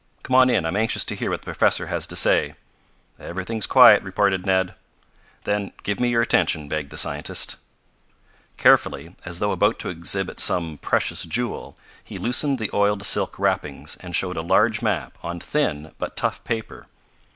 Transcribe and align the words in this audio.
"Come 0.23 0.33
on 0.35 0.49
in. 0.49 0.65
I'm 0.65 0.75
anxious 0.77 1.05
to 1.05 1.15
hear 1.15 1.29
what 1.29 1.41
the 1.41 1.45
professor 1.45 1.85
has 1.85 2.07
to 2.07 2.15
say." 2.15 2.55
"Everything's 3.19 3.67
quiet," 3.67 4.01
reported 4.01 4.47
Ned. 4.47 4.73
"Then 5.43 5.73
give 5.83 5.99
me 5.99 6.09
your 6.09 6.23
attention," 6.23 6.67
begged 6.67 6.89
the 6.89 6.97
scientist. 6.97 7.57
Carefully, 8.57 9.15
as 9.25 9.37
though 9.37 9.51
about 9.51 9.77
to 9.77 9.89
exhibit 9.89 10.39
some, 10.39 10.79
precious 10.79 11.23
jewel, 11.25 11.77
he 12.03 12.17
loosened 12.17 12.57
the 12.57 12.71
oiled 12.73 13.05
silk 13.05 13.37
wrappings 13.37 13.95
and 13.99 14.15
showed 14.15 14.37
a 14.37 14.41
large 14.41 14.81
map, 14.81 15.19
on 15.21 15.39
thin 15.39 15.93
but 15.99 16.17
tough 16.17 16.43
paper. 16.43 16.87